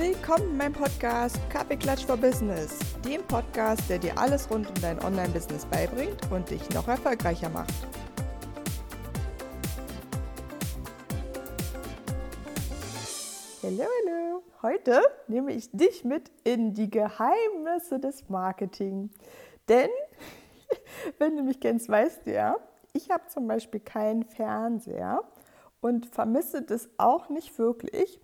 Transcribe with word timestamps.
Willkommen 0.00 0.52
in 0.52 0.56
meinem 0.56 0.72
Podcast 0.72 1.38
Kaffeeklatsch 1.50 2.06
for 2.06 2.16
Business, 2.16 2.78
dem 3.04 3.22
Podcast, 3.24 3.82
der 3.90 3.98
dir 3.98 4.16
alles 4.16 4.50
rund 4.50 4.66
um 4.66 4.74
dein 4.80 4.98
Online-Business 5.04 5.66
beibringt 5.66 6.16
und 6.32 6.48
dich 6.48 6.66
noch 6.70 6.88
erfolgreicher 6.88 7.50
macht. 7.50 7.74
Hallo, 13.62 13.84
hallo. 14.06 14.42
Heute 14.62 15.02
nehme 15.28 15.52
ich 15.52 15.70
dich 15.70 16.02
mit 16.02 16.30
in 16.44 16.72
die 16.72 16.88
Geheimnisse 16.88 18.00
des 18.00 18.26
Marketing. 18.30 19.10
Denn, 19.68 19.90
wenn 21.18 21.36
du 21.36 21.42
mich 21.42 21.60
kennst, 21.60 21.90
weißt 21.90 22.26
du 22.26 22.32
ja, 22.32 22.56
ich 22.94 23.10
habe 23.10 23.26
zum 23.26 23.46
Beispiel 23.46 23.80
keinen 23.80 24.24
Fernseher 24.24 25.22
und 25.82 26.06
vermisse 26.06 26.62
das 26.62 26.88
auch 26.96 27.28
nicht 27.28 27.58
wirklich, 27.58 28.18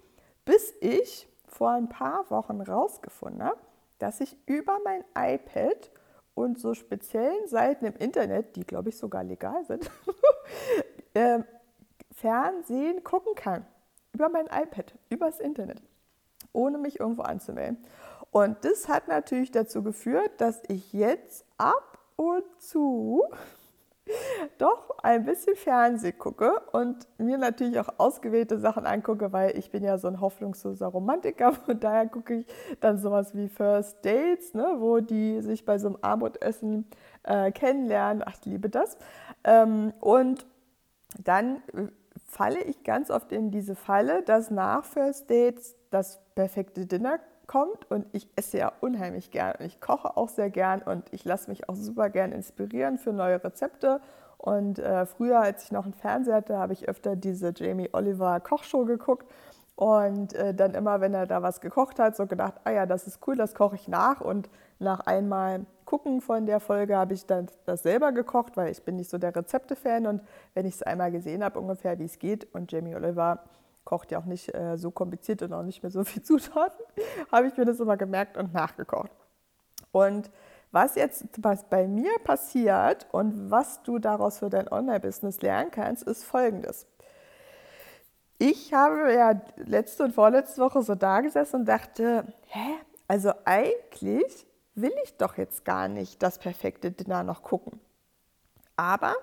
bis 0.46 0.72
ich 0.80 1.28
vor 1.56 1.70
ein 1.70 1.88
paar 1.88 2.30
Wochen 2.30 2.60
rausgefunden 2.60 3.50
dass 3.98 4.20
ich 4.20 4.36
über 4.46 4.78
mein 4.84 5.04
iPad 5.16 5.90
und 6.34 6.60
so 6.60 6.74
speziellen 6.74 7.48
Seiten 7.48 7.86
im 7.86 7.94
Internet, 7.96 8.56
die 8.56 8.66
glaube 8.66 8.90
ich 8.90 8.98
sogar 8.98 9.24
legal 9.24 9.64
sind, 9.64 9.90
äh, 11.14 11.40
Fernsehen 12.12 13.02
gucken 13.04 13.34
kann. 13.34 13.64
Über 14.12 14.28
mein 14.28 14.46
iPad, 14.46 14.94
übers 15.08 15.40
Internet, 15.40 15.82
ohne 16.52 16.78
mich 16.78 17.00
irgendwo 17.00 17.22
anzumelden. 17.22 17.78
Und 18.30 18.64
das 18.64 18.88
hat 18.88 19.08
natürlich 19.08 19.50
dazu 19.50 19.82
geführt, 19.82 20.32
dass 20.38 20.62
ich 20.68 20.92
jetzt 20.92 21.46
ab 21.58 21.98
und 22.16 22.44
zu 22.58 23.24
doch 24.58 24.98
ein 25.02 25.24
bisschen 25.24 25.56
Fernsehen 25.56 26.18
gucke 26.18 26.60
und 26.72 27.06
mir 27.18 27.38
natürlich 27.38 27.78
auch 27.78 27.98
ausgewählte 27.98 28.58
Sachen 28.58 28.86
angucke, 28.86 29.32
weil 29.32 29.56
ich 29.56 29.70
bin 29.70 29.82
ja 29.82 29.98
so 29.98 30.08
ein 30.08 30.20
hoffnungsloser 30.20 30.86
Romantiker. 30.86 31.52
Von 31.66 31.80
daher 31.80 32.06
gucke 32.06 32.34
ich 32.38 32.46
dann 32.80 32.98
sowas 32.98 33.34
wie 33.34 33.48
First 33.48 34.04
Dates, 34.04 34.54
ne, 34.54 34.76
wo 34.78 35.00
die 35.00 35.40
sich 35.42 35.64
bei 35.64 35.78
so 35.78 35.88
einem 35.88 35.98
Abendessen 36.00 36.86
äh, 37.24 37.50
kennenlernen. 37.52 38.22
Ach, 38.24 38.34
ich 38.38 38.46
liebe 38.46 38.68
das. 38.68 38.96
Ähm, 39.44 39.92
und 40.00 40.46
dann 41.22 41.56
äh, 41.72 41.88
falle 42.26 42.62
ich 42.62 42.84
ganz 42.84 43.10
oft 43.10 43.32
in 43.32 43.50
diese 43.50 43.74
Falle, 43.74 44.22
dass 44.22 44.50
nach 44.50 44.84
First 44.84 45.30
Dates 45.30 45.76
das 45.90 46.20
perfekte 46.34 46.86
Dinner 46.86 47.18
kommt 47.46 47.90
und 47.90 48.06
ich 48.12 48.28
esse 48.36 48.58
ja 48.58 48.72
unheimlich 48.80 49.30
gern 49.30 49.54
und 49.58 49.66
ich 49.66 49.80
koche 49.80 50.16
auch 50.16 50.28
sehr 50.28 50.50
gern 50.50 50.82
und 50.82 51.04
ich 51.12 51.24
lasse 51.24 51.50
mich 51.50 51.68
auch 51.68 51.76
super 51.76 52.10
gern 52.10 52.32
inspirieren 52.32 52.98
für 52.98 53.12
neue 53.12 53.42
Rezepte. 53.42 54.00
Und 54.38 54.78
äh, 54.78 55.06
früher, 55.06 55.40
als 55.40 55.64
ich 55.64 55.72
noch 55.72 55.84
einen 55.84 55.94
Fernseher 55.94 56.36
hatte, 56.36 56.58
habe 56.58 56.72
ich 56.72 56.88
öfter 56.88 57.16
diese 57.16 57.52
Jamie 57.56 57.88
Oliver 57.92 58.38
Kochshow 58.40 58.84
geguckt 58.84 59.26
und 59.76 60.34
äh, 60.34 60.54
dann 60.54 60.74
immer, 60.74 61.00
wenn 61.00 61.12
er 61.14 61.26
da 61.26 61.42
was 61.42 61.60
gekocht 61.60 61.98
hat, 61.98 62.16
so 62.16 62.26
gedacht, 62.26 62.54
ah 62.64 62.70
ja, 62.70 62.86
das 62.86 63.06
ist 63.06 63.20
cool, 63.26 63.36
das 63.36 63.54
koche 63.54 63.76
ich 63.76 63.88
nach. 63.88 64.22
Und 64.22 64.48
nach 64.78 65.00
einmal 65.00 65.66
gucken 65.84 66.20
von 66.22 66.46
der 66.46 66.60
Folge 66.60 66.96
habe 66.96 67.14
ich 67.14 67.26
dann 67.26 67.46
das 67.66 67.82
selber 67.82 68.12
gekocht, 68.12 68.56
weil 68.56 68.70
ich 68.70 68.82
bin 68.82 68.96
nicht 68.96 69.10
so 69.10 69.18
der 69.18 69.36
Rezepte-Fan 69.36 70.06
und 70.06 70.22
wenn 70.54 70.66
ich 70.66 70.76
es 70.76 70.82
einmal 70.82 71.12
gesehen 71.12 71.44
habe 71.44 71.60
ungefähr, 71.60 71.98
wie 71.98 72.04
es 72.04 72.18
geht 72.18 72.52
und 72.54 72.72
Jamie 72.72 72.94
Oliver 72.94 73.44
kocht 73.86 74.12
ja 74.12 74.18
auch 74.18 74.26
nicht 74.26 74.54
äh, 74.54 74.76
so 74.76 74.90
kompliziert 74.90 75.40
und 75.40 75.54
auch 75.54 75.62
nicht 75.62 75.82
mehr 75.82 75.90
so 75.90 76.04
viel 76.04 76.22
Zutaten, 76.24 76.84
habe 77.32 77.46
ich 77.46 77.56
mir 77.56 77.64
das 77.64 77.80
immer 77.80 77.96
gemerkt 77.96 78.36
und 78.36 78.52
nachgekocht. 78.52 79.10
Und 79.92 80.30
was 80.72 80.96
jetzt 80.96 81.24
bei 81.70 81.86
mir 81.86 82.18
passiert 82.22 83.06
und 83.12 83.50
was 83.50 83.82
du 83.82 83.98
daraus 83.98 84.40
für 84.40 84.50
dein 84.50 84.68
Online-Business 84.70 85.40
lernen 85.40 85.70
kannst, 85.70 86.02
ist 86.02 86.24
folgendes. 86.24 86.86
Ich 88.36 88.74
habe 88.74 89.14
ja 89.14 89.40
letzte 89.56 90.04
und 90.04 90.12
vorletzte 90.12 90.60
Woche 90.60 90.82
so 90.82 90.94
da 90.94 91.22
gesessen 91.22 91.60
und 91.60 91.64
dachte, 91.66 92.26
hä, 92.48 92.74
also 93.08 93.32
eigentlich 93.46 94.46
will 94.74 94.92
ich 95.04 95.16
doch 95.16 95.38
jetzt 95.38 95.64
gar 95.64 95.88
nicht 95.88 96.22
das 96.22 96.38
perfekte 96.38 96.90
Dinner 96.90 97.22
noch 97.22 97.42
gucken. 97.42 97.80
Aber 98.76 99.14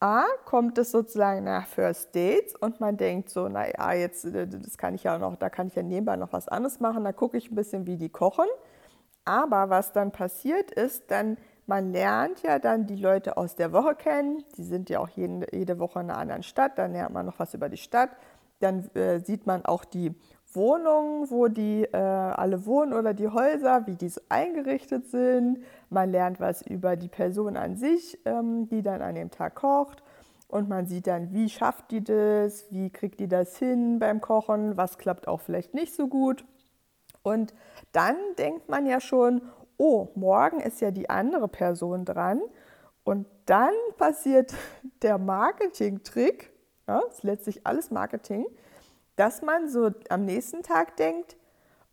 A, 0.00 0.24
kommt 0.44 0.76
es 0.76 0.90
sozusagen 0.90 1.44
nach 1.44 1.66
First 1.66 2.14
Dates 2.14 2.54
und 2.54 2.80
man 2.80 2.98
denkt 2.98 3.30
so, 3.30 3.48
naja, 3.48 3.92
jetzt, 3.94 4.26
äh, 4.26 4.46
das 4.46 4.76
kann 4.76 4.94
ich 4.94 5.04
ja 5.04 5.18
noch, 5.18 5.36
da 5.36 5.48
kann 5.48 5.68
ich 5.68 5.74
ja 5.74 5.82
nebenbei 5.82 6.16
noch 6.16 6.32
was 6.32 6.48
anderes 6.48 6.80
machen, 6.80 7.04
da 7.04 7.12
gucke 7.12 7.38
ich 7.38 7.50
ein 7.50 7.54
bisschen, 7.54 7.86
wie 7.86 7.96
die 7.96 8.10
kochen. 8.10 8.46
Aber 9.24 9.70
was 9.70 9.92
dann 9.92 10.12
passiert 10.12 10.70
ist, 10.70 11.10
dann, 11.10 11.38
man 11.66 11.92
lernt 11.92 12.42
ja 12.42 12.58
dann 12.58 12.86
die 12.86 12.96
Leute 12.96 13.36
aus 13.38 13.56
der 13.56 13.72
Woche 13.72 13.94
kennen, 13.94 14.44
die 14.56 14.64
sind 14.64 14.90
ja 14.90 15.00
auch 15.00 15.08
jede, 15.08 15.46
jede 15.52 15.78
Woche 15.78 16.00
in 16.00 16.10
einer 16.10 16.18
anderen 16.18 16.42
Stadt, 16.42 16.78
dann 16.78 16.92
lernt 16.92 17.14
man 17.14 17.26
noch 17.26 17.38
was 17.38 17.54
über 17.54 17.68
die 17.68 17.76
Stadt, 17.78 18.10
dann 18.60 18.88
äh, 18.94 19.18
sieht 19.20 19.46
man 19.46 19.64
auch 19.64 19.84
die 19.84 20.14
Wohnungen, 20.56 21.30
wo 21.30 21.48
die 21.48 21.84
äh, 21.84 21.96
alle 21.96 22.66
wohnen 22.66 22.92
oder 22.92 23.14
die 23.14 23.28
Häuser, 23.28 23.86
wie 23.86 23.94
die 23.94 24.08
so 24.08 24.20
eingerichtet 24.28 25.08
sind. 25.08 25.62
Man 25.90 26.10
lernt 26.10 26.40
was 26.40 26.62
über 26.62 26.96
die 26.96 27.08
Person 27.08 27.56
an 27.56 27.76
sich, 27.76 28.18
ähm, 28.24 28.68
die 28.68 28.82
dann 28.82 29.02
an 29.02 29.14
dem 29.14 29.30
Tag 29.30 29.54
kocht. 29.54 30.02
Und 30.48 30.68
man 30.68 30.86
sieht 30.86 31.06
dann, 31.06 31.32
wie 31.32 31.48
schafft 31.48 31.90
die 31.90 32.02
das, 32.02 32.66
wie 32.70 32.90
kriegt 32.90 33.20
die 33.20 33.28
das 33.28 33.56
hin 33.58 33.98
beim 33.98 34.20
Kochen, 34.20 34.76
was 34.76 34.98
klappt 34.98 35.28
auch 35.28 35.40
vielleicht 35.40 35.74
nicht 35.74 35.94
so 35.94 36.08
gut. 36.08 36.44
Und 37.22 37.54
dann 37.92 38.16
denkt 38.38 38.68
man 38.68 38.86
ja 38.86 39.00
schon, 39.00 39.42
oh, 39.76 40.08
morgen 40.14 40.60
ist 40.60 40.80
ja 40.80 40.90
die 40.90 41.10
andere 41.10 41.48
Person 41.48 42.04
dran. 42.04 42.40
Und 43.04 43.26
dann 43.46 43.74
passiert 43.98 44.54
der 45.02 45.18
Marketing-Trick, 45.18 46.52
ja, 46.88 47.00
ist 47.10 47.24
letztlich 47.24 47.66
alles 47.66 47.90
Marketing, 47.90 48.46
dass 49.16 49.42
man 49.42 49.68
so 49.68 49.90
am 50.08 50.24
nächsten 50.24 50.62
Tag 50.62 50.96
denkt, 50.96 51.36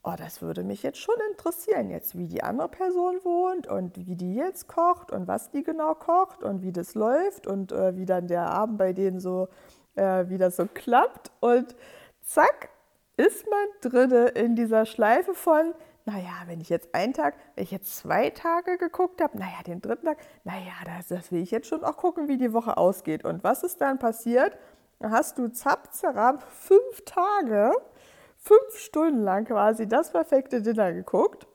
oh, 0.03 0.13
das 0.17 0.41
würde 0.41 0.63
mich 0.63 0.83
jetzt 0.83 0.99
schon 0.99 1.15
interessieren, 1.31 1.89
jetzt 1.89 2.17
wie 2.17 2.27
die 2.27 2.43
andere 2.43 2.67
Person 2.67 3.19
wohnt 3.23 3.67
und 3.67 3.95
wie 3.95 4.15
die 4.15 4.35
jetzt 4.35 4.67
kocht 4.67 5.11
und 5.11 5.27
was 5.27 5.49
die 5.51 5.63
genau 5.63 5.95
kocht 5.95 6.43
und 6.43 6.61
wie 6.61 6.73
das 6.73 6.93
läuft 6.93 7.47
und 7.47 7.71
äh, 7.71 7.95
wie 7.95 8.05
dann 8.05 8.27
der 8.27 8.47
Abend 8.47 8.77
bei 8.77 8.91
denen 8.91 9.19
so, 9.19 9.47
äh, 9.95 10.25
wie 10.27 10.37
das 10.37 10.57
so 10.57 10.67
klappt. 10.71 11.31
Und 11.39 11.75
zack, 12.21 12.69
ist 13.15 13.45
man 13.49 13.91
drinne 13.91 14.27
in 14.29 14.55
dieser 14.55 14.85
Schleife 14.85 15.33
von, 15.33 15.73
naja, 16.05 16.33
wenn 16.47 16.59
ich 16.59 16.67
jetzt 16.67 16.93
einen 16.93 17.13
Tag, 17.13 17.35
wenn 17.55 17.63
ich 17.63 17.71
jetzt 17.71 17.95
zwei 17.95 18.29
Tage 18.31 18.77
geguckt 18.77 19.21
habe, 19.21 19.37
naja, 19.37 19.63
den 19.65 19.81
dritten 19.81 20.07
Tag, 20.07 20.17
naja, 20.43 20.73
das, 20.85 21.07
das 21.07 21.31
will 21.31 21.41
ich 21.41 21.51
jetzt 21.51 21.67
schon 21.67 21.83
auch 21.83 21.95
gucken, 21.95 22.27
wie 22.27 22.37
die 22.37 22.51
Woche 22.51 22.75
ausgeht. 22.75 23.23
Und 23.23 23.43
was 23.45 23.63
ist 23.63 23.79
dann 23.79 23.99
passiert? 23.99 24.57
Hast 25.01 25.37
du 25.37 25.49
zapp, 25.49 25.93
zerab 25.93 26.43
fünf 26.51 27.03
Tage, 27.05 27.71
fünf 28.37 28.77
Stunden 28.77 29.21
lang 29.21 29.45
quasi 29.45 29.87
das 29.87 30.11
perfekte 30.11 30.61
Dinner 30.61 30.93
geguckt, 30.93 31.47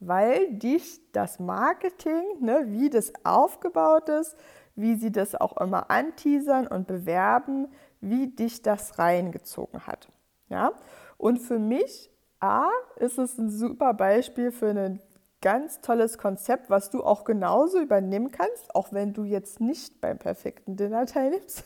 weil 0.00 0.52
dich 0.54 1.00
das 1.12 1.38
Marketing, 1.38 2.24
ne, 2.40 2.64
wie 2.66 2.90
das 2.90 3.12
aufgebaut 3.24 4.08
ist, 4.08 4.36
wie 4.74 4.94
sie 4.94 5.12
das 5.12 5.34
auch 5.34 5.56
immer 5.58 5.90
anteasern 5.90 6.66
und 6.66 6.86
bewerben, 6.86 7.68
wie 8.00 8.28
dich 8.28 8.62
das 8.62 8.98
reingezogen 8.98 9.86
hat. 9.86 10.08
Ja? 10.48 10.72
Und 11.18 11.38
für 11.38 11.58
mich, 11.58 12.10
A, 12.40 12.68
ist 12.96 13.18
es 13.18 13.38
ein 13.38 13.50
super 13.50 13.94
Beispiel 13.94 14.50
für 14.50 14.70
ein 14.70 15.00
ganz 15.40 15.80
tolles 15.80 16.18
Konzept, 16.18 16.70
was 16.70 16.90
du 16.90 17.04
auch 17.04 17.24
genauso 17.24 17.80
übernehmen 17.80 18.30
kannst, 18.30 18.74
auch 18.74 18.92
wenn 18.92 19.12
du 19.12 19.24
jetzt 19.24 19.60
nicht 19.60 20.00
beim 20.00 20.18
perfekten 20.18 20.76
Dinner 20.76 21.06
teilnimmst. 21.06 21.64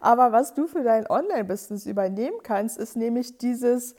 Aber 0.00 0.32
was 0.32 0.54
du 0.54 0.66
für 0.66 0.82
dein 0.82 1.08
Online-Business 1.08 1.86
übernehmen 1.86 2.38
kannst, 2.42 2.78
ist 2.78 2.96
nämlich 2.96 3.38
dieses, 3.38 3.94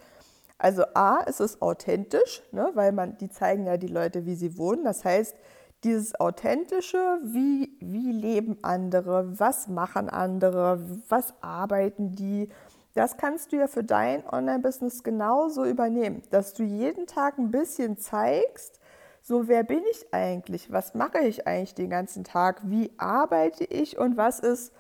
also 0.58 0.84
A, 0.94 1.22
ist 1.22 1.40
es 1.40 1.62
authentisch, 1.62 2.44
ne, 2.52 2.72
weil 2.74 2.92
man, 2.92 3.18
die 3.18 3.30
zeigen 3.30 3.66
ja 3.66 3.78
die 3.78 3.88
Leute, 3.88 4.26
wie 4.26 4.36
sie 4.36 4.58
wohnen. 4.58 4.84
Das 4.84 5.06
heißt, 5.06 5.36
dieses 5.84 6.20
authentische, 6.20 7.20
wie, 7.24 7.78
wie 7.80 8.12
leben 8.12 8.58
andere, 8.64 9.40
was 9.40 9.68
machen 9.68 10.10
andere, 10.10 10.80
was 11.08 11.34
arbeiten 11.42 12.16
die, 12.16 12.50
das 12.96 13.18
kannst 13.18 13.52
du 13.52 13.58
ja 13.58 13.68
für 13.68 13.84
dein 13.84 14.28
Online-Business 14.28 15.04
genauso 15.04 15.66
übernehmen, 15.66 16.24
dass 16.32 16.56
du 16.56 16.64
jeden 16.64 17.06
Tag 17.06 17.38
ein 17.38 17.52
bisschen 17.52 17.98
zeigst, 17.98 18.80
so 19.22 19.48
wer 19.48 19.64
bin 19.64 19.84
ich 19.92 20.14
eigentlich, 20.14 20.72
was 20.72 20.96
mache 20.96 21.20
ich 21.20 21.46
eigentlich 21.46 21.76
den 21.76 21.90
ganzen 21.90 22.24
Tag, 22.24 22.62
wie 22.64 22.92
arbeite 22.98 23.66
ich? 23.66 24.00
Und 24.00 24.18
was 24.18 24.40
ist 24.40 24.72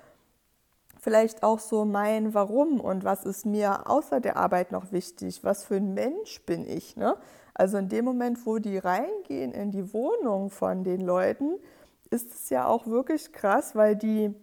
vielleicht 1.07 1.41
auch 1.41 1.59
so 1.59 1.85
mein 1.85 2.33
Warum 2.33 2.81
und 2.81 3.05
was 3.05 3.23
ist 3.23 3.45
mir 3.45 3.89
außer 3.89 4.19
der 4.19 4.35
Arbeit 4.35 4.73
noch 4.73 4.91
wichtig, 4.91 5.41
was 5.41 5.63
für 5.63 5.77
ein 5.77 5.93
Mensch 5.93 6.41
bin 6.41 6.67
ich. 6.67 6.97
Ne? 6.97 7.15
Also 7.53 7.77
in 7.77 7.87
dem 7.87 8.03
Moment, 8.03 8.45
wo 8.45 8.57
die 8.57 8.77
reingehen 8.77 9.53
in 9.53 9.71
die 9.71 9.93
Wohnung 9.93 10.49
von 10.49 10.83
den 10.83 10.99
Leuten, 10.99 11.59
ist 12.09 12.33
es 12.33 12.49
ja 12.49 12.67
auch 12.67 12.87
wirklich 12.87 13.31
krass, 13.31 13.73
weil 13.73 13.95
die, 13.95 14.33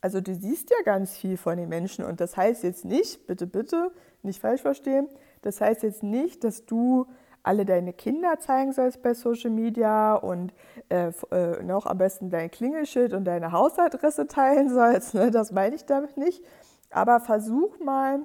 also 0.00 0.22
du 0.22 0.34
siehst 0.34 0.70
ja 0.70 0.78
ganz 0.82 1.14
viel 1.14 1.36
von 1.36 1.58
den 1.58 1.68
Menschen 1.68 2.06
und 2.06 2.22
das 2.22 2.38
heißt 2.38 2.62
jetzt 2.62 2.86
nicht, 2.86 3.26
bitte, 3.26 3.46
bitte, 3.46 3.92
nicht 4.22 4.40
falsch 4.40 4.62
verstehen, 4.62 5.08
das 5.42 5.60
heißt 5.60 5.82
jetzt 5.82 6.02
nicht, 6.02 6.42
dass 6.42 6.64
du 6.64 7.06
alle 7.42 7.64
deine 7.64 7.92
Kinder 7.92 8.38
zeigen 8.38 8.72
sollst 8.72 9.02
bei 9.02 9.14
Social 9.14 9.50
Media 9.50 10.14
und 10.14 10.52
äh, 10.88 11.12
äh, 11.30 11.62
noch 11.62 11.86
am 11.86 11.98
besten 11.98 12.30
dein 12.30 12.50
Klingelschild 12.50 13.14
und 13.14 13.24
deine 13.24 13.52
Hausadresse 13.52 14.26
teilen 14.28 14.68
sollst. 14.68 15.14
Ne? 15.14 15.30
Das 15.30 15.52
meine 15.52 15.74
ich 15.74 15.84
damit 15.84 16.16
nicht. 16.16 16.44
Aber 16.90 17.20
versuch 17.20 17.78
mal 17.80 18.20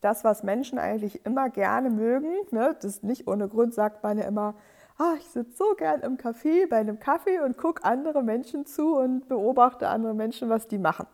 das, 0.00 0.24
was 0.24 0.42
Menschen 0.42 0.78
eigentlich 0.78 1.24
immer 1.24 1.48
gerne 1.48 1.90
mögen, 1.90 2.32
ne, 2.50 2.76
das 2.80 3.02
nicht 3.02 3.26
ohne 3.26 3.48
Grund 3.48 3.74
sagt 3.74 4.02
man 4.02 4.18
ja 4.18 4.24
immer, 4.24 4.54
ah, 4.98 5.14
ich 5.18 5.28
sitze 5.28 5.56
so 5.56 5.74
gern 5.76 6.00
im 6.02 6.16
Café 6.16 6.68
bei 6.68 6.76
einem 6.76 7.00
Kaffee 7.00 7.40
und 7.40 7.56
gucke 7.56 7.84
andere 7.84 8.22
Menschen 8.22 8.66
zu 8.66 8.96
und 8.96 9.28
beobachte 9.28 9.88
andere 9.88 10.14
Menschen, 10.14 10.48
was 10.48 10.68
die 10.68 10.78
machen. 10.78 11.06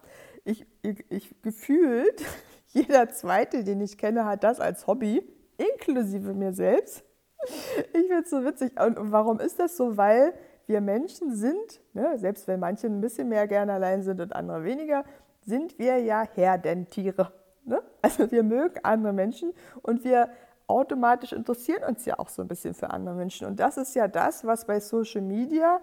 Ich, 0.45 0.67
ich, 0.83 1.05
ich 1.11 1.43
gefühlt, 1.43 2.23
jeder 2.67 3.09
zweite, 3.11 3.65
den 3.65 3.81
ich 3.81 3.97
kenne, 3.97 4.25
hat 4.27 4.45
das 4.45 4.61
als 4.61 4.87
Hobby, 4.87 5.23
inklusive 5.57 6.35
mir 6.35 6.53
selbst. 6.53 7.05
Ich 7.93 8.09
finde 8.09 8.23
es 8.23 8.31
so 8.31 8.45
witzig. 8.45 8.81
Und 8.81 9.13
warum 9.13 9.41
ist 9.41 9.59
das 9.59 9.77
so? 9.77 9.97
Weil 9.97 10.35
wir 10.67 10.81
Menschen 10.81 11.35
sind, 11.35 11.81
ne, 11.93 12.19
selbst 12.19 12.49
wenn 12.49 12.61
manche 12.61 12.87
ein 12.87 13.01
bisschen 13.01 13.29
mehr 13.29 13.47
gerne 13.47 13.75
allein 13.75 14.03
sind 14.03 14.21
und 14.21 14.35
andere 14.35 14.65
weniger, 14.65 15.05
sind 15.45 15.79
wir 15.79 15.99
ja 15.99 16.27
Herdentiere. 16.35 17.33
Ne? 17.65 17.83
Also 18.03 18.31
wir 18.31 18.43
mögen 18.43 18.81
andere 18.83 19.13
Menschen 19.13 19.53
und 19.83 20.05
wir 20.05 20.31
automatisch 20.67 21.33
interessieren 21.33 21.85
uns 21.85 22.05
ja 22.05 22.19
auch 22.19 22.29
so 22.29 22.43
ein 22.43 22.49
bisschen 22.49 22.75
für 22.75 22.91
andere 22.91 23.15
Menschen. 23.15 23.47
Und 23.47 23.61
das 23.61 23.77
ist 23.77 23.95
ja 23.95 24.09
das, 24.09 24.45
was 24.45 24.67
bei 24.67 24.81
Social 24.81 25.21
Media, 25.21 25.81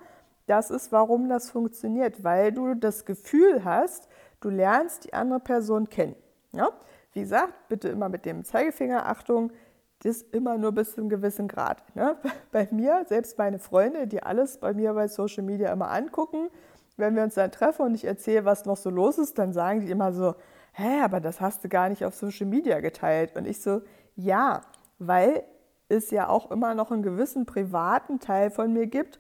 das 0.48 0.72
ist, 0.72 0.92
warum 0.92 1.30
das 1.30 1.52
funktioniert, 1.52 2.24
weil 2.24 2.52
du 2.52 2.74
das 2.74 3.06
Gefühl 3.06 3.64
hast, 3.64 4.08
du 4.40 4.50
lernst 4.50 5.06
die 5.06 5.14
andere 5.14 5.40
Person 5.40 5.90
kennen. 5.90 6.16
Ja? 6.52 6.70
Wie 7.14 7.22
gesagt, 7.22 7.54
bitte 7.68 7.90
immer 7.90 8.10
mit 8.10 8.26
dem 8.26 8.44
Zeigefinger, 8.44 9.06
Achtung, 9.06 9.52
das 10.04 10.22
immer 10.22 10.58
nur 10.58 10.72
bis 10.72 10.94
zu 10.94 11.02
einem 11.02 11.10
gewissen 11.10 11.48
Grad. 11.48 11.84
Ne? 11.96 12.18
Bei 12.52 12.68
mir, 12.72 13.06
selbst 13.08 13.38
meine 13.38 13.60
Freunde, 13.60 14.08
die 14.08 14.24
alles 14.24 14.58
bei 14.58 14.74
mir 14.74 14.94
bei 14.94 15.08
Social 15.08 15.44
Media 15.44 15.72
immer 15.72 15.92
angucken, 15.92 16.50
wenn 16.98 17.16
wir 17.16 17.24
uns 17.24 17.36
dann 17.36 17.52
treffen 17.52 17.84
und 17.84 17.96
ich 17.96 18.06
erzähle, 18.06 18.46
was 18.46 18.66
noch 18.66 18.78
so 18.78 18.90
los 18.90 19.18
ist, 19.18 19.38
dann 19.38 19.54
sagen 19.54 19.82
die 19.82 19.90
immer 19.90 20.12
so, 20.12 20.36
hä, 20.74 21.02
aber 21.02 21.20
das 21.20 21.42
hast 21.42 21.64
du 21.64 21.70
gar 21.70 21.90
nicht 21.90 22.06
auf 22.06 22.16
Social 22.16 22.48
Media 22.48 22.80
geteilt. 22.80 23.36
Und 23.36 23.46
ich 23.46 23.62
so, 23.62 23.82
ja, 24.16 24.62
weil 25.00 25.44
es 25.90 26.12
ja 26.12 26.30
auch 26.30 26.52
immer 26.52 26.76
noch 26.76 26.92
einen 26.92 27.04
gewissen 27.04 27.46
privaten 27.46 28.20
Teil 28.20 28.52
von 28.52 28.72
mir 28.72 28.88
gibt, 28.88 29.20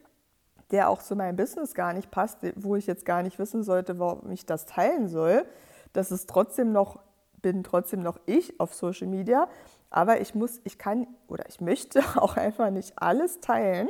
der 0.71 0.89
auch 0.89 1.01
zu 1.01 1.15
meinem 1.15 1.35
Business 1.35 1.73
gar 1.73 1.93
nicht 1.93 2.11
passt, 2.11 2.39
wo 2.55 2.75
ich 2.75 2.87
jetzt 2.87 3.05
gar 3.05 3.23
nicht 3.23 3.39
wissen 3.39 3.63
sollte, 3.63 3.99
warum 3.99 4.31
ich 4.31 4.45
das 4.45 4.65
teilen 4.65 5.07
soll. 5.07 5.45
Das 5.93 6.11
ist 6.11 6.29
trotzdem 6.29 6.71
noch, 6.71 6.99
bin 7.41 7.63
trotzdem 7.63 8.01
noch 8.01 8.19
ich 8.25 8.59
auf 8.59 8.73
Social 8.73 9.07
Media, 9.07 9.49
aber 9.91 10.21
ich 10.21 10.33
muss, 10.33 10.61
ich 10.63 10.77
kann 10.77 11.05
oder 11.27 11.43
ich 11.47 11.61
möchte 11.61 11.99
auch 12.15 12.38
einfach 12.38 12.71
nicht 12.71 12.93
alles 12.95 13.39
teilen. 13.41 13.89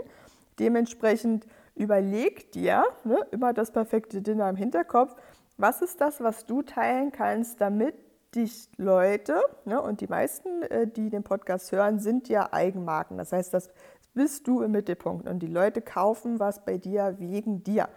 Dementsprechend 0.59 1.47
überleg 1.75 2.51
dir 2.51 2.83
ne, 3.05 3.17
immer 3.31 3.53
das 3.53 3.71
perfekte 3.71 4.21
Dinner 4.21 4.49
im 4.49 4.55
Hinterkopf. 4.57 5.15
Was 5.57 5.81
ist 5.81 6.01
das, 6.01 6.21
was 6.21 6.45
du 6.45 6.63
teilen 6.63 7.11
kannst, 7.11 7.61
damit 7.61 7.95
dich 8.35 8.69
Leute, 8.77 9.41
ne, 9.65 9.81
und 9.81 10.01
die 10.01 10.07
meisten, 10.07 10.63
äh, 10.63 10.87
die 10.87 11.09
den 11.09 11.23
Podcast 11.23 11.71
hören, 11.71 11.99
sind 11.99 12.29
ja 12.29 12.51
Eigenmarken. 12.51 13.17
Das 13.17 13.31
heißt, 13.31 13.53
das 13.53 13.69
bist 14.13 14.47
du 14.47 14.61
im 14.61 14.71
Mittelpunkt 14.71 15.27
und 15.27 15.39
die 15.39 15.47
Leute 15.47 15.81
kaufen 15.81 16.39
was 16.39 16.65
bei 16.65 16.77
dir 16.77 17.15
wegen 17.19 17.63
dir, 17.63 17.89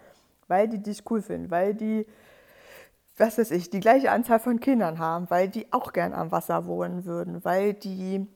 weil 0.47 0.67
die 0.67 0.81
dich 0.81 1.09
cool 1.09 1.21
finden, 1.21 1.51
weil 1.51 1.73
die, 1.73 2.05
was 3.17 3.37
weiß 3.37 3.51
ich, 3.51 3.69
die 3.69 3.79
gleiche 3.79 4.11
Anzahl 4.11 4.39
von 4.39 4.59
Kindern 4.59 4.99
haben, 4.99 5.29
weil 5.29 5.47
die 5.47 5.71
auch 5.71 5.93
gern 5.93 6.13
am 6.13 6.31
Wasser 6.31 6.65
wohnen 6.65 7.05
würden, 7.05 7.43
weil 7.45 7.73
die 7.73 8.27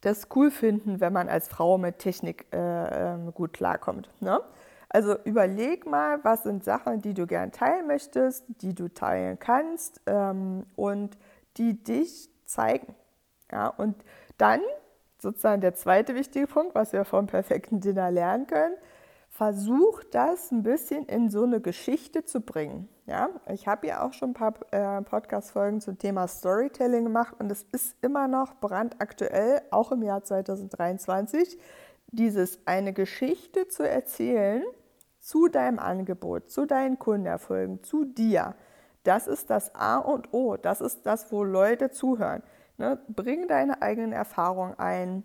das 0.00 0.28
cool 0.36 0.50
finden, 0.50 1.00
wenn 1.00 1.12
man 1.12 1.28
als 1.28 1.48
Frau 1.48 1.78
mit 1.78 1.98
Technik 1.98 2.46
äh, 2.52 3.14
äh, 3.14 3.32
gut 3.32 3.52
klarkommt. 3.52 4.08
Ne? 4.20 4.40
Also 4.88 5.16
überleg 5.24 5.86
mal, 5.86 6.22
was 6.24 6.44
sind 6.44 6.64
Sachen, 6.64 7.02
die 7.02 7.14
du 7.14 7.26
gern 7.26 7.50
teilen 7.50 7.86
möchtest, 7.86 8.44
die 8.62 8.74
du 8.74 8.88
teilen 8.88 9.38
kannst 9.38 10.00
ähm, 10.06 10.64
und 10.76 11.18
die 11.56 11.82
dich 11.82 12.30
zeigen. 12.46 12.94
Ja, 13.50 13.68
und 13.68 13.96
dann 14.38 14.60
sozusagen 15.20 15.60
der 15.60 15.74
zweite 15.74 16.14
wichtige 16.14 16.46
Punkt, 16.46 16.74
was 16.74 16.92
wir 16.92 17.04
vom 17.04 17.26
perfekten 17.26 17.80
Dinner 17.80 18.10
lernen 18.10 18.46
können, 18.46 18.76
versuch 19.30 20.04
das 20.10 20.52
ein 20.52 20.62
bisschen 20.62 21.04
in 21.06 21.28
so 21.28 21.42
eine 21.42 21.60
Geschichte 21.60 22.24
zu 22.24 22.40
bringen. 22.40 22.88
Ja, 23.08 23.30
ich 23.50 23.66
habe 23.66 23.86
ja 23.86 24.02
auch 24.02 24.12
schon 24.12 24.32
ein 24.32 24.34
paar 24.34 24.52
äh, 24.70 25.00
Podcast-Folgen 25.00 25.80
zum 25.80 25.96
Thema 25.96 26.28
Storytelling 26.28 27.04
gemacht 27.04 27.36
und 27.38 27.50
es 27.50 27.62
ist 27.72 27.96
immer 28.02 28.28
noch 28.28 28.56
brandaktuell, 28.56 29.62
auch 29.70 29.92
im 29.92 30.02
Jahr 30.02 30.22
2023, 30.22 31.58
dieses 32.08 32.58
eine 32.66 32.92
Geschichte 32.92 33.66
zu 33.66 33.88
erzählen, 33.88 34.62
zu 35.20 35.48
deinem 35.48 35.78
Angebot, 35.78 36.50
zu 36.50 36.66
deinen 36.66 36.98
Kundenerfolgen, 36.98 37.82
zu 37.82 38.04
dir. 38.04 38.54
Das 39.04 39.26
ist 39.26 39.48
das 39.48 39.74
A 39.74 39.96
und 39.96 40.34
O. 40.34 40.58
Das 40.58 40.82
ist 40.82 41.06
das, 41.06 41.32
wo 41.32 41.44
Leute 41.44 41.90
zuhören. 41.90 42.42
Ne? 42.76 42.98
Bring 43.08 43.48
deine 43.48 43.80
eigenen 43.80 44.12
Erfahrungen 44.12 44.78
ein. 44.78 45.22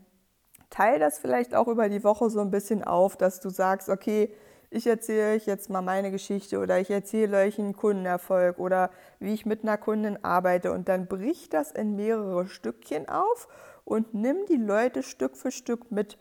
Teil 0.69 0.99
das 0.99 1.19
vielleicht 1.19 1.53
auch 1.53 1.67
über 1.67 1.89
die 1.89 2.05
Woche 2.05 2.29
so 2.29 2.39
ein 2.39 2.49
bisschen 2.49 2.81
auf, 2.81 3.17
dass 3.17 3.41
du 3.41 3.49
sagst, 3.49 3.89
okay, 3.89 4.33
ich 4.73 4.87
erzähle 4.87 5.35
euch 5.35 5.45
jetzt 5.45 5.69
mal 5.69 5.81
meine 5.81 6.11
Geschichte 6.11 6.59
oder 6.59 6.79
ich 6.79 6.89
erzähle 6.89 7.37
euch 7.37 7.59
einen 7.59 7.75
Kundenerfolg 7.75 8.59
oder 8.59 8.89
wie 9.19 9.33
ich 9.33 9.45
mit 9.45 9.63
einer 9.63 9.77
Kundin 9.77 10.23
arbeite 10.23 10.71
und 10.71 10.89
dann 10.89 11.07
brich 11.07 11.49
das 11.49 11.71
in 11.71 11.95
mehrere 11.95 12.47
Stückchen 12.47 13.07
auf 13.09 13.47
und 13.85 14.13
nimm 14.13 14.45
die 14.47 14.57
Leute 14.57 15.03
Stück 15.03 15.37
für 15.37 15.51
Stück 15.51 15.91
mit. 15.91 16.17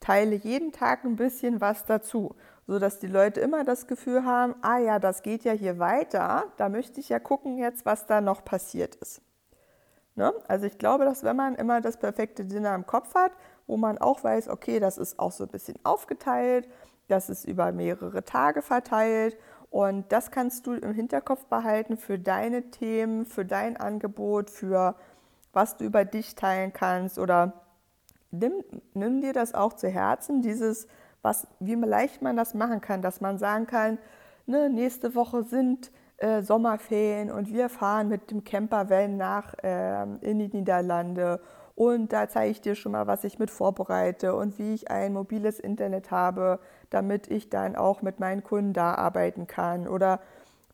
Teile 0.00 0.34
jeden 0.34 0.72
Tag 0.72 1.04
ein 1.04 1.16
bisschen 1.16 1.60
was 1.60 1.84
dazu 1.84 2.34
sodass 2.70 3.00
die 3.00 3.08
Leute 3.08 3.40
immer 3.40 3.64
das 3.64 3.88
Gefühl 3.88 4.24
haben, 4.24 4.54
ah 4.62 4.78
ja, 4.78 5.00
das 5.00 5.22
geht 5.22 5.42
ja 5.42 5.50
hier 5.50 5.80
weiter, 5.80 6.44
da 6.56 6.68
möchte 6.68 7.00
ich 7.00 7.08
ja 7.08 7.18
gucken 7.18 7.58
jetzt, 7.58 7.84
was 7.84 8.06
da 8.06 8.20
noch 8.20 8.44
passiert 8.44 8.94
ist. 8.94 9.22
Ne? 10.14 10.32
Also 10.46 10.66
ich 10.66 10.78
glaube, 10.78 11.04
dass 11.04 11.24
wenn 11.24 11.34
man 11.34 11.56
immer 11.56 11.80
das 11.80 11.96
perfekte 11.96 12.44
Dinner 12.44 12.76
im 12.76 12.86
Kopf 12.86 13.16
hat, 13.16 13.32
wo 13.66 13.76
man 13.76 13.98
auch 13.98 14.22
weiß, 14.22 14.48
okay, 14.48 14.78
das 14.78 14.98
ist 14.98 15.18
auch 15.18 15.32
so 15.32 15.44
ein 15.44 15.50
bisschen 15.50 15.80
aufgeteilt, 15.82 16.68
das 17.10 17.30
ist 17.30 17.44
über 17.44 17.72
mehrere 17.72 18.24
Tage 18.24 18.62
verteilt. 18.62 19.36
Und 19.70 20.10
das 20.10 20.30
kannst 20.30 20.66
du 20.66 20.72
im 20.72 20.92
Hinterkopf 20.92 21.46
behalten 21.46 21.96
für 21.96 22.18
deine 22.18 22.70
Themen, 22.70 23.24
für 23.24 23.44
dein 23.44 23.76
Angebot, 23.76 24.50
für 24.50 24.96
was 25.52 25.76
du 25.76 25.84
über 25.84 26.04
dich 26.04 26.34
teilen 26.34 26.72
kannst. 26.72 27.18
Oder 27.18 27.52
nimm, 28.30 28.52
nimm 28.94 29.20
dir 29.20 29.32
das 29.32 29.54
auch 29.54 29.74
zu 29.74 29.88
Herzen, 29.88 30.42
dieses 30.42 30.88
was, 31.22 31.46
wie 31.58 31.74
leicht 31.74 32.22
man 32.22 32.36
das 32.36 32.54
machen 32.54 32.80
kann, 32.80 33.02
dass 33.02 33.20
man 33.20 33.38
sagen 33.38 33.66
kann, 33.66 33.98
ne, 34.46 34.70
nächste 34.70 35.14
Woche 35.14 35.42
sind 35.42 35.90
äh, 36.16 36.42
Sommerferien 36.42 37.30
und 37.30 37.52
wir 37.52 37.68
fahren 37.68 38.08
mit 38.08 38.30
dem 38.30 38.44
Campervan 38.44 39.16
nach 39.16 39.54
äh, 39.62 40.02
in 40.22 40.38
die 40.38 40.48
Niederlande 40.48 41.40
und 41.80 42.12
da 42.12 42.28
zeige 42.28 42.50
ich 42.50 42.60
dir 42.60 42.74
schon 42.74 42.92
mal, 42.92 43.06
was 43.06 43.24
ich 43.24 43.38
mit 43.38 43.50
vorbereite 43.50 44.34
und 44.34 44.58
wie 44.58 44.74
ich 44.74 44.90
ein 44.90 45.14
mobiles 45.14 45.58
Internet 45.58 46.10
habe, 46.10 46.58
damit 46.90 47.30
ich 47.30 47.48
dann 47.48 47.74
auch 47.74 48.02
mit 48.02 48.20
meinen 48.20 48.44
Kunden 48.44 48.74
da 48.74 48.96
arbeiten 48.96 49.46
kann. 49.46 49.88
Oder 49.88 50.20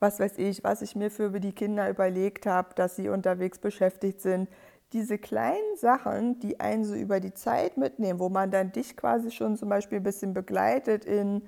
was 0.00 0.18
weiß 0.18 0.36
ich, 0.38 0.64
was 0.64 0.82
ich 0.82 0.96
mir 0.96 1.12
für 1.12 1.30
die 1.38 1.52
Kinder 1.52 1.88
überlegt 1.88 2.44
habe, 2.46 2.70
dass 2.74 2.96
sie 2.96 3.08
unterwegs 3.08 3.60
beschäftigt 3.60 4.20
sind. 4.20 4.48
Diese 4.92 5.16
kleinen 5.16 5.76
Sachen, 5.76 6.40
die 6.40 6.58
einen 6.58 6.84
so 6.84 6.96
über 6.96 7.20
die 7.20 7.34
Zeit 7.34 7.76
mitnehmen, 7.76 8.18
wo 8.18 8.28
man 8.28 8.50
dann 8.50 8.72
dich 8.72 8.96
quasi 8.96 9.30
schon 9.30 9.56
zum 9.56 9.68
Beispiel 9.68 10.00
ein 10.00 10.02
bisschen 10.02 10.34
begleitet 10.34 11.04
in 11.04 11.42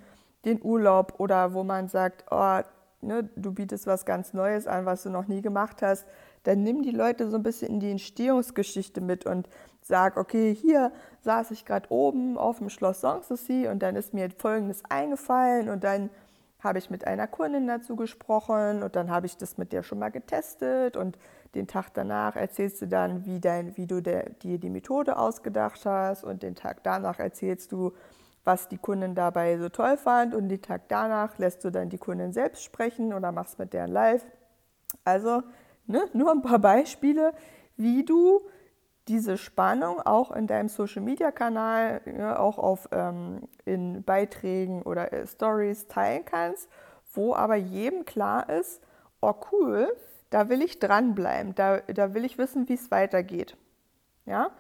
den 0.45 0.63
Urlaub 0.63 1.15
oder 1.19 1.53
wo 1.53 1.65
man 1.65 1.89
sagt, 1.89 2.27
oh, 2.31 2.61
ne, 3.01 3.29
du 3.35 3.53
bietest 3.53 3.89
was 3.89 4.07
ganz 4.07 4.33
Neues 4.35 4.69
an, 4.69 4.87
was 4.87 5.03
du 5.03 5.11
noch 5.11 5.27
nie 5.27 5.43
gemacht 5.43 5.83
hast, 5.83 6.07
dann 6.45 6.63
nimm 6.63 6.83
die 6.83 6.91
Leute 6.91 7.31
so 7.31 7.37
ein 7.37 7.43
bisschen 7.43 7.75
in 7.75 7.81
die 7.81 7.91
Entstehungsgeschichte 7.91 9.01
mit 9.01 9.27
und 9.27 9.49
sag, 9.83 10.17
okay, 10.17 10.55
hier 10.55 10.93
saß 11.21 11.51
ich 11.51 11.65
gerade 11.65 11.91
oben 11.91 12.39
auf 12.39 12.59
dem 12.59 12.71
Schloss 12.71 13.01
Sanssouci 13.01 13.69
und 13.69 13.83
dann 13.83 13.97
ist 13.97 14.15
mir 14.15 14.31
Folgendes 14.31 14.83
eingefallen 14.89 15.69
und 15.69 15.85
dann 15.85 16.11
habe 16.61 16.79
ich 16.79 16.91
mit 16.91 17.07
einer 17.07 17.27
Kundin 17.27 17.67
dazu 17.67 17.95
gesprochen 17.95 18.83
und 18.83 18.97
dann 18.97 19.11
habe 19.11 19.27
ich 19.27 19.37
das 19.37 19.59
mit 19.59 19.73
der 19.73 19.83
schon 19.83 20.01
mal 20.01 20.11
getestet 20.11 20.97
und 20.97 21.17
den 21.55 21.67
Tag 21.67 21.95
danach 21.95 22.37
erzählst 22.37 22.83
du 22.83 22.87
dann, 22.87 23.25
wie, 23.25 23.41
dein, 23.41 23.77
wie 23.77 23.87
du 23.87 24.03
der, 24.03 24.31
dir 24.31 24.59
die 24.59 24.71
Methode 24.71 25.17
ausgedacht 25.17 25.87
hast 25.87 26.25
und 26.25 26.43
den 26.43 26.57
Tag 26.57 26.83
danach 26.83 27.19
erzählst 27.19 27.73
du, 27.73 27.93
was 28.45 28.69
die 28.69 28.79
Kundin 28.79 29.15
dabei 29.15 29.59
so 29.59 29.69
toll 29.69 29.97
fand 29.97 30.35
und 30.35 30.49
den 30.49 30.63
Tag 30.63 30.89
danach 30.89 31.39
lässt 31.39 31.65
du 31.65 31.71
dann 31.71 31.91
die 31.91 31.99
Kundin 31.99 32.33
selbst 32.33 32.65
sprechen 32.65 33.15
oder 33.15 33.31
machst 33.31 33.59
mit 33.59 33.73
der 33.73 33.87
live. 33.87 34.25
Also 35.05 35.43
ne, 35.89 36.09
nur 36.13 36.31
ein 36.31 36.43
paar 36.43 36.61
Beispiele, 36.61 37.33
wie 37.77 38.05
du 38.05 38.43
diese 39.09 39.39
Spannung 39.39 40.01
auch 40.01 40.31
in 40.31 40.47
deinem 40.47 40.69
Social-Media-Kanal, 40.69 42.03
ja, 42.19 42.39
auch 42.39 42.59
auf, 42.59 42.89
ähm, 42.93 43.49
in 43.65 44.05
Beiträgen 44.05 44.83
oder 44.83 45.13
äh, 45.13 45.27
Stories 45.27 45.89
teilen 45.89 46.25
kannst, 46.25 46.69
wo 47.13 47.35
aber 47.35 47.57
jedem 47.57 48.05
klar 48.05 48.49
ist, 48.51 48.83
oh 49.21 49.35
cool, 49.51 49.89
da 50.31 50.51
will 50.51 50.61
ich 50.61 50.79
dranbleiben, 50.79 51.55
da, 51.55 51.79
da 51.79 52.13
will 52.13 52.25
ich 52.25 52.37
wissen, 52.37 52.69
wie 52.69 52.75
es 52.75 52.91
weitergeht. 52.91 53.57
Ja? 54.27 54.51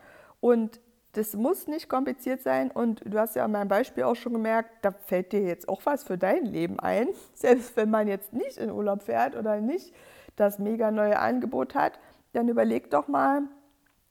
Und 0.41 0.81
das 1.13 1.35
muss 1.35 1.67
nicht 1.67 1.89
kompliziert 1.89 2.43
sein 2.43 2.71
und 2.71 3.03
du 3.05 3.19
hast 3.19 3.37
ja 3.37 3.45
an 3.45 3.53
meinem 3.53 3.69
Beispiel 3.69 4.05
auch 4.05 4.15
schon 4.15 4.33
gemerkt, 4.33 4.71
da 4.83 4.93
fällt 4.93 5.33
dir 5.33 5.43
jetzt 5.43 5.69
auch 5.69 5.81
was 5.85 6.05
für 6.05 6.17
dein 6.17 6.47
Leben 6.47 6.79
ein. 6.81 7.09
Selbst 7.35 7.77
wenn 7.77 7.91
man 7.91 8.09
jetzt 8.09 8.33
nicht 8.33 8.57
in 8.57 8.71
Urlaub 8.71 9.03
fährt 9.03 9.37
oder 9.37 9.61
nicht 9.61 9.95
das 10.41 10.59
mega 10.59 10.91
neue 10.91 11.19
Angebot 11.19 11.75
hat, 11.75 11.99
dann 12.33 12.49
überleg 12.49 12.91
doch 12.91 13.09
mal, 13.09 13.43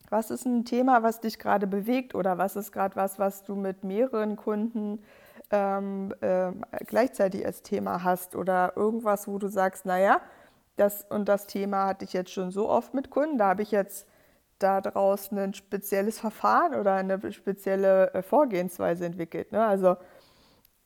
Was 0.10 0.32
ist 0.32 0.46
ein 0.46 0.64
Thema, 0.66 1.04
was 1.04 1.20
dich 1.20 1.38
gerade 1.38 1.68
bewegt 1.68 2.16
oder 2.16 2.38
was 2.38 2.56
ist 2.56 2.72
gerade 2.72 2.96
was, 2.96 3.20
was 3.20 3.44
du 3.44 3.56
mit 3.56 3.84
mehreren 3.84 4.38
Kunden 4.38 5.04
ähm, 5.52 6.14
äh, 6.22 6.52
gleichzeitig 6.86 7.46
als 7.46 7.62
Thema 7.62 8.04
hast 8.04 8.36
oder 8.36 8.74
irgendwas, 8.78 9.28
wo 9.28 9.38
du 9.38 9.48
sagst, 9.50 9.86
naja, 9.86 10.22
das 10.78 11.06
und 11.10 11.28
das 11.28 11.48
Thema 11.48 11.88
hatte 11.88 12.06
ich 12.06 12.14
jetzt 12.14 12.32
schon 12.32 12.52
so 12.52 12.70
oft 12.70 12.94
mit 12.94 13.10
Kunden, 13.10 13.38
da 13.38 13.48
habe 13.48 13.64
ich 13.64 13.72
jetzt 13.72 14.08
daraus 14.60 15.32
ein 15.32 15.54
spezielles 15.54 16.20
Verfahren 16.20 16.76
oder 16.76 16.96
eine 16.96 17.32
spezielle 17.32 18.14
äh, 18.14 18.22
Vorgehensweise 18.22 19.06
entwickelt. 19.06 19.52
Ne? 19.52 19.66
Also 19.66 19.98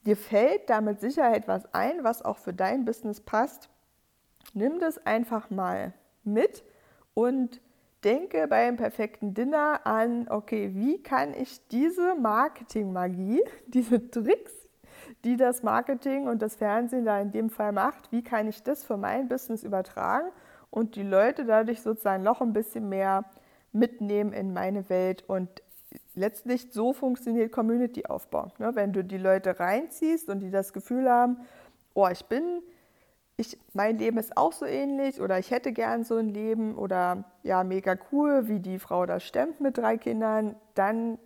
dir 0.05 0.17
fällt 0.17 0.69
da 0.69 0.81
mit 0.81 1.00
Sicherheit 1.00 1.48
was 1.48 1.74
ein, 1.74 2.03
was 2.03 2.21
auch 2.24 2.38
für 2.38 2.53
dein 2.53 2.86
Business 2.86 3.21
passt. 3.21 3.69
Nimm 4.53 4.79
das 4.79 5.05
einfach 5.05 5.50
mal 5.50 5.93
mit 6.24 6.63
und 7.13 7.62
denke 8.03 8.48
beim 8.48 8.77
perfekten 8.77 9.33
Dinner 9.33 9.86
an, 9.86 10.27
okay, 10.29 10.71
wie 10.74 11.01
kann 11.01 11.33
ich 11.33 11.67
diese 11.67 12.15
Marketingmagie, 12.15 13.41
diese 13.67 14.10
Tricks, 14.10 14.53
die 15.24 15.38
das 15.38 15.63
Marketing 15.63 16.27
und 16.27 16.41
das 16.41 16.55
Fernsehen 16.55 17.05
da 17.05 17.19
in 17.19 17.31
dem 17.31 17.50
Fall 17.50 17.71
macht, 17.71 18.12
wie 18.12 18.24
kann 18.24 18.48
ich 18.48 18.63
das 18.63 18.83
für 18.83 18.98
mein 18.98 19.27
Business 19.27 19.63
übertragen 19.63 20.29
und 20.69 20.95
die 20.95 21.03
Leute 21.03 21.45
dadurch 21.45 21.81
sozusagen 21.81 22.24
noch 22.24 22.41
ein 22.41 22.53
bisschen 22.53 22.89
mehr 22.89 23.25
mitnehmen 23.71 24.33
in 24.33 24.53
meine 24.53 24.89
Welt 24.89 25.24
und 25.27 25.50
letztlich 26.15 26.71
so 26.71 26.93
funktioniert 26.93 27.51
Community-Aufbau. 27.51 28.51
Ne? 28.57 28.71
Wenn 28.74 28.93
du 28.93 29.03
die 29.03 29.17
Leute 29.17 29.60
reinziehst 29.60 30.29
und 30.29 30.39
die 30.39 30.50
das 30.50 30.74
Gefühl 30.74 31.10
haben, 31.10 31.38
oh, 31.93 32.07
ich 32.07 32.25
bin, 32.25 32.62
ich, 33.41 33.60
mein 33.74 33.98
Leben 33.98 34.17
ist 34.17 34.38
auch 34.38 34.53
so 34.53 34.65
ähnlich 34.65 35.19
oder 35.19 35.38
ich 35.38 35.51
hätte 35.51 35.71
gern 35.74 36.03
so 36.03 36.17
ein 36.17 36.29
Leben 36.29 36.75
oder 36.77 37.25
ja, 37.43 37.63
mega 37.63 37.95
cool, 38.12 38.48
wie 38.48 38.60
die 38.60 38.79
Frau 38.79 39.05
das 39.05 39.24
stemmt 39.24 39.60
mit 39.60 39.77
drei 39.77 39.98
Kindern, 39.98 40.55
dann 40.75 41.17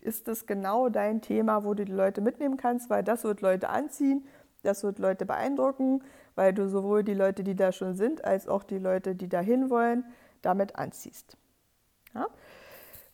ist 0.00 0.28
das 0.28 0.46
genau 0.46 0.88
dein 0.88 1.20
Thema, 1.20 1.64
wo 1.64 1.74
du 1.74 1.84
die 1.84 1.92
Leute 1.92 2.20
mitnehmen 2.20 2.56
kannst, 2.56 2.88
weil 2.88 3.04
das 3.04 3.24
wird 3.24 3.42
Leute 3.42 3.68
anziehen, 3.68 4.26
das 4.62 4.82
wird 4.82 4.98
Leute 4.98 5.26
beeindrucken, 5.26 6.02
weil 6.34 6.52
du 6.54 6.68
sowohl 6.68 7.04
die 7.04 7.14
Leute, 7.14 7.44
die 7.44 7.56
da 7.56 7.72
schon 7.72 7.94
sind, 7.94 8.24
als 8.24 8.48
auch 8.48 8.62
die 8.62 8.78
Leute, 8.78 9.14
die 9.14 9.28
dahin 9.28 9.70
wollen, 9.70 10.04
damit 10.42 10.76
anziehst. 10.76 11.36
Ja? 12.14 12.26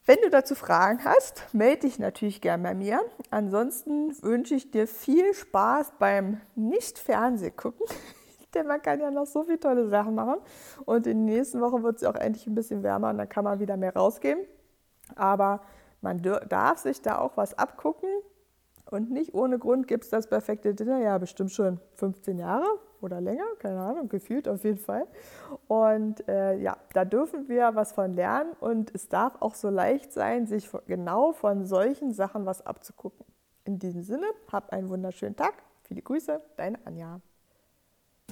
Wenn 0.09 0.19
du 0.23 0.31
dazu 0.31 0.55
Fragen 0.55 1.05
hast, 1.05 1.53
melde 1.53 1.81
dich 1.81 1.99
natürlich 1.99 2.41
gern 2.41 2.63
bei 2.63 2.75
mir. 2.75 3.01
Ansonsten 3.31 4.17
wünsche 4.23 4.55
ich 4.55 4.71
dir 4.71 4.87
viel 4.87 5.35
Spaß 5.35 5.95
beim 5.99 6.41
Nicht-Fernseh-Gucken, 6.55 7.85
denn 8.57 8.67
man 8.67 8.83
kann 8.83 9.01
ja 9.01 9.11
noch 9.11 9.27
so 9.27 9.45
viele 9.45 9.61
tolle 9.61 9.89
Sachen 9.89 10.15
machen. 10.15 10.37
Und 10.85 11.07
in 11.07 11.19
den 11.19 11.37
nächsten 11.37 11.61
Wochen 11.61 11.83
wird 11.83 11.97
es 11.97 12.05
auch 12.05 12.15
endlich 12.15 12.47
ein 12.47 12.55
bisschen 12.55 12.83
wärmer 12.83 13.11
und 13.11 13.19
dann 13.19 13.29
kann 13.29 13.45
man 13.45 13.61
wieder 13.61 13.77
mehr 13.77 13.95
rausgehen. 13.95 14.41
Aber 15.15 15.61
man 16.01 16.23
darf 16.23 16.79
sich 16.79 17.03
da 17.03 17.19
auch 17.19 17.37
was 17.37 17.57
abgucken. 17.59 18.09
Und 18.91 19.11
nicht 19.11 19.35
ohne 19.35 19.59
Grund 19.59 19.89
gibt 19.89 20.05
es 20.05 20.11
das 20.11 20.29
perfekte 20.29 20.75
Dinner 20.75 21.01
ja 21.01 21.19
bestimmt 21.19 21.51
schon 21.51 21.81
15 21.95 22.39
Jahre 22.39 22.67
oder 23.01 23.21
länger, 23.21 23.45
keine 23.59 23.81
Ahnung, 23.81 24.09
gefühlt 24.09 24.49
auf 24.49 24.63
jeden 24.63 24.79
Fall. 24.79 25.07
Und 25.67 26.27
äh, 26.29 26.57
ja, 26.57 26.77
da 26.93 27.05
dürfen 27.05 27.49
wir 27.49 27.75
was 27.75 27.93
von 27.93 28.15
lernen 28.15 28.53
und 28.61 28.95
es 28.95 29.09
darf 29.09 29.35
auch 29.41 29.57
so 29.57 29.71
leicht 29.71 30.13
sein, 30.13 30.47
sich 30.47 30.71
genau 30.87 31.33
von 31.33 31.65
solchen 31.65 32.13
Sachen 32.13 32.47
was 32.47 32.65
abzugucken. 32.65 33.27
In 33.65 33.81
diesem 33.81 34.03
Sinne, 34.03 34.27
hab 34.53 34.73
einen 34.73 34.89
wunderschönen 34.89 35.35
Tag. 35.35 35.55
Viele 35.83 36.03
Grüße, 36.03 36.41
deine 36.57 36.79
Anja. 36.87 37.21